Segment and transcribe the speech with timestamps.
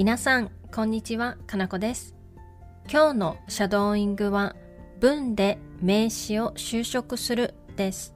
[0.00, 2.14] 皆さん、こんにちは、かなこです。
[2.90, 4.56] 今日のシャドーイングは
[4.98, 8.14] 文で名詞を修飾するです。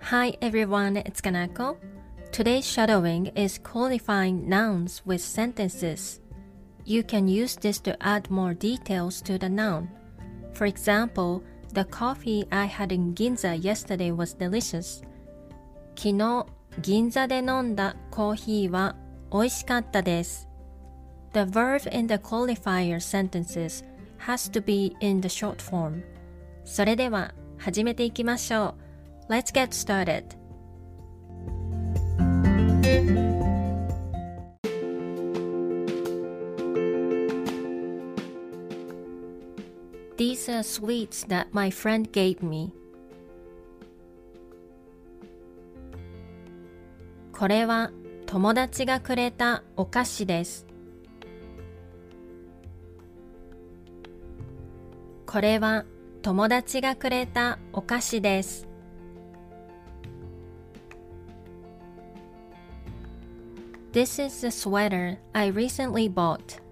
[0.00, 1.76] Hi everyone, it's Kanako.
[2.32, 6.22] Today's shadowing is qualifying nouns with sentences.
[6.86, 9.88] You can use this to add more details to the noun.
[10.54, 11.42] For example,
[11.74, 15.04] the coffee I had in Ginza yesterday was delicious.
[15.94, 16.46] 昨日、
[16.80, 18.96] 銀座で飲んだコーヒーは
[19.30, 20.47] 美味しかったです。
[21.33, 23.83] The verb in the qualifier sentences
[24.19, 26.03] has to be in the short form.
[26.63, 28.75] それでは始めていきましょ
[29.29, 29.31] う。
[29.31, 30.43] Let's get started.
[40.17, 42.71] These are sweets that my friend gave me.
[47.33, 47.91] これは
[48.27, 50.66] 友達がくれたお菓子です。
[55.28, 55.84] これは
[56.22, 58.66] 友達がくれたお菓子です。
[63.92, 66.62] This is the sweater I recently bought.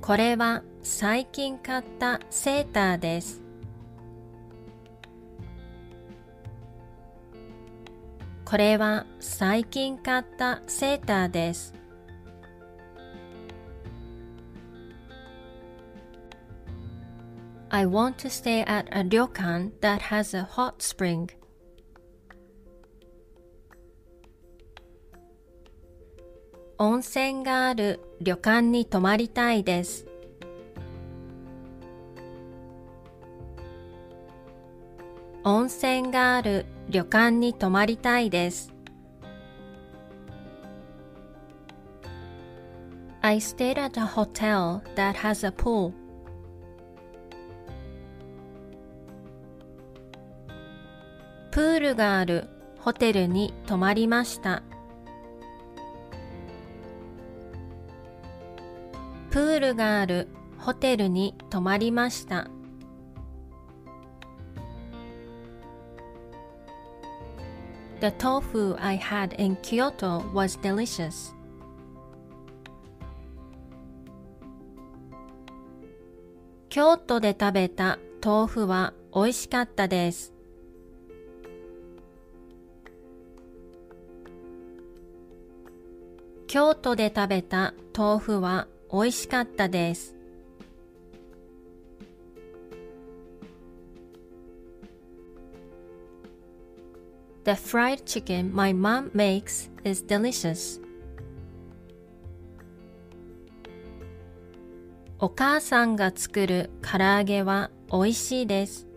[0.00, 3.40] これは最近買ったセーターです。
[8.44, 11.79] これは最近買ったセーターです。
[17.72, 21.30] I want to stay at a ryokan that has a hot spring.
[26.78, 30.06] 温泉がある旅館に泊まりたいです。
[35.44, 38.72] 温泉がある旅館に泊まりたいです。
[43.22, 45.99] I stayed at a hotel that has a pool.
[51.60, 52.48] プールがある
[52.78, 54.62] ホテルに泊まりました。
[59.28, 62.48] プールがあるホテルに泊まりました。
[68.00, 71.34] The tofu I had in Kyoto was delicious.
[76.70, 80.39] 京都で食べた豆腐は美味しかったです。
[86.52, 90.16] 京都で食べた豆腐は美味しかったです。
[97.44, 100.82] The fried chicken my mom makes is delicious.
[105.20, 108.89] お母さんが作る唐揚げは美味しいです。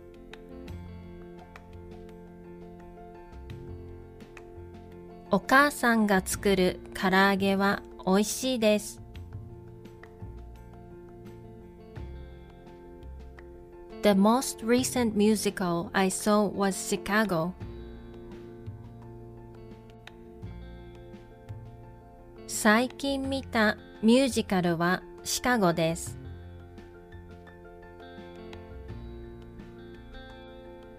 [5.34, 9.02] お母さんが作る唐揚げは美味しいです。
[14.04, 17.54] The most recent musical I saw was Chicago.
[22.46, 26.16] 最近見たミュージカルはシカゴです。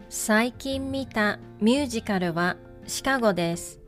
[0.08, 2.56] 最近見たミュージカルは
[2.88, 3.83] シカゴです。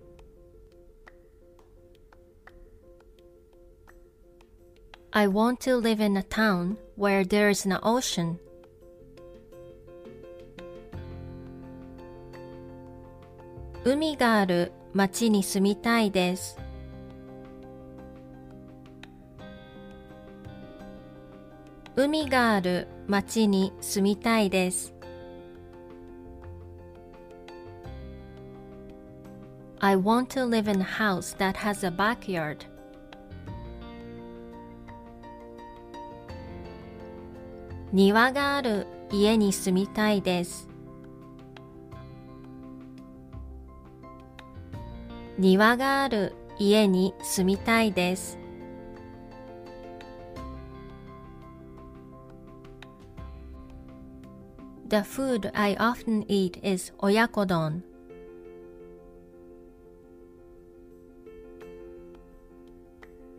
[5.16, 8.38] I want to live in a town where there is an ocean.
[13.82, 16.58] 海がある町に住みたいです。
[21.96, 24.92] 海がある町に住みたいです。
[29.80, 32.75] I want to live in a house that has a backyard.
[37.96, 40.69] 庭がある家に住みたいです。
[45.38, 48.38] 庭がある家に住みたいです。
[54.88, 57.82] The food I often eat is 親子丼。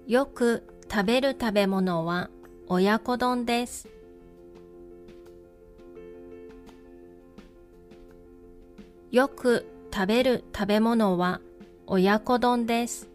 [0.08, 2.32] よく食べる食べ物は
[2.68, 3.97] 親子丼です。
[9.10, 11.40] よく食べる食べ物は
[11.86, 13.10] 親子丼です。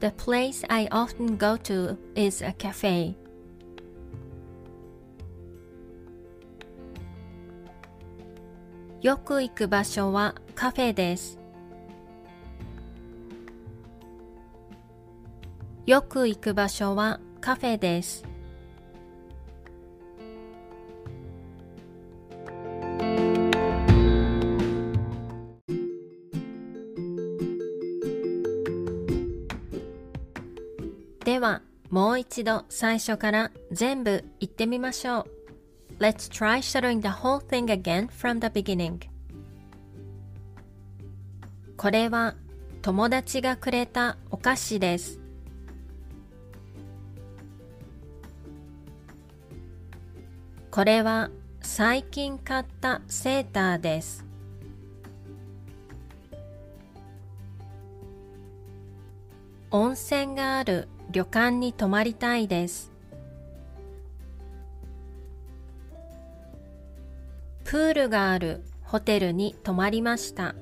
[0.00, 3.14] The place I often go to is a cafe.
[9.02, 11.38] よく行く場所はカフェです。
[15.84, 18.29] よく行く場所はカフェです。
[31.90, 35.30] もう一度最初から全部言ってみましょう。
[35.98, 39.00] Let's try shadowing the whole thing again from the beginning.
[41.76, 42.36] これは
[42.80, 45.18] 友達がくれたお菓子です。
[50.70, 54.24] これは最近買ったセーターです。
[59.72, 62.92] 温泉がある旅館に泊まりたいです。
[67.64, 70.54] プールがあるホテルに泊まりました。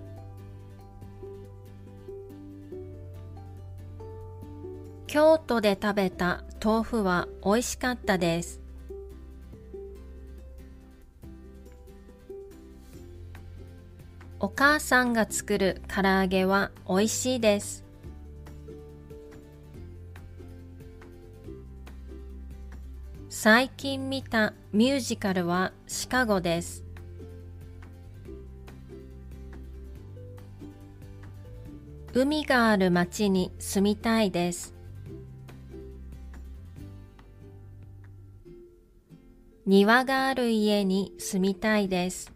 [5.06, 8.62] 京都で食べた豆腐は美味しかったです。
[14.40, 17.88] お母さんが作る唐揚げは美味しいです。
[23.40, 26.85] 最近見たミュージカルはシカゴです。
[32.12, 34.75] 海がある町に住みたいです。
[39.67, 42.32] 庭がある家に住みたいです。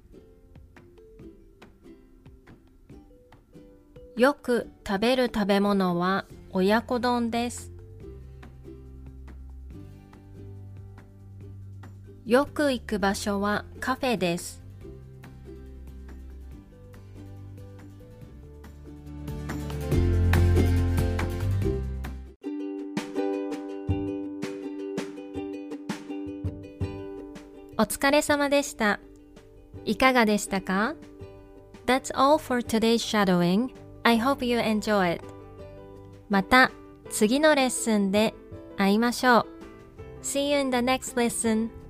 [4.17, 7.72] よく食べる食べ物は親子丼です。
[12.25, 14.63] よく行く場所はカフェです。
[27.77, 29.01] お疲れ様でした。
[29.85, 30.95] いかがでしたか
[31.87, 33.75] That's all for today's shadowing.
[34.05, 35.25] I hope you enjoy it.
[36.31, 36.71] また
[37.11, 38.33] 次のレッスンで
[38.77, 39.47] 会いましょう。
[40.23, 41.82] See you in the next lesson.